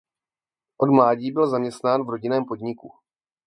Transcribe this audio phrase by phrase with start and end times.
[0.77, 2.91] Od mládí byl zaměstnán v rodinném podniku.